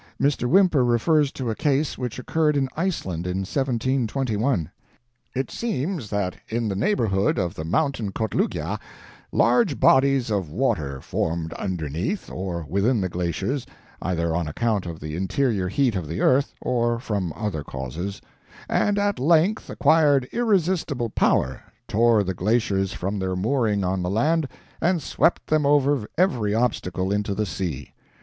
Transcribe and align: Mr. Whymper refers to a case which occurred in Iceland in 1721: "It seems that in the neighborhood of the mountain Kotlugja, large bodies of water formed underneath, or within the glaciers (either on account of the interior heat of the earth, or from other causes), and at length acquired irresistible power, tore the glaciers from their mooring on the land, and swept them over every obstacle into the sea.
Mr. 0.19 0.49
Whymper 0.49 0.83
refers 0.83 1.31
to 1.33 1.51
a 1.51 1.55
case 1.55 1.95
which 1.95 2.17
occurred 2.17 2.57
in 2.57 2.67
Iceland 2.75 3.27
in 3.27 3.41
1721: 3.41 4.71
"It 5.35 5.51
seems 5.51 6.09
that 6.09 6.35
in 6.49 6.67
the 6.69 6.75
neighborhood 6.75 7.37
of 7.37 7.53
the 7.53 7.63
mountain 7.63 8.11
Kotlugja, 8.11 8.79
large 9.31 9.79
bodies 9.79 10.31
of 10.31 10.49
water 10.49 11.01
formed 11.01 11.53
underneath, 11.53 12.31
or 12.31 12.65
within 12.67 12.99
the 12.99 13.09
glaciers 13.09 13.67
(either 14.01 14.35
on 14.35 14.47
account 14.47 14.87
of 14.87 14.99
the 14.99 15.15
interior 15.15 15.67
heat 15.67 15.95
of 15.95 16.07
the 16.07 16.19
earth, 16.19 16.55
or 16.61 16.97
from 16.99 17.31
other 17.35 17.63
causes), 17.63 18.23
and 18.67 18.97
at 18.97 19.19
length 19.19 19.69
acquired 19.69 20.27
irresistible 20.31 21.11
power, 21.11 21.61
tore 21.87 22.23
the 22.23 22.33
glaciers 22.33 22.91
from 22.91 23.19
their 23.19 23.35
mooring 23.35 23.83
on 23.83 24.01
the 24.01 24.09
land, 24.09 24.47
and 24.81 25.03
swept 25.03 25.45
them 25.45 25.63
over 25.63 26.09
every 26.17 26.55
obstacle 26.55 27.11
into 27.11 27.35
the 27.35 27.45
sea. 27.45 27.93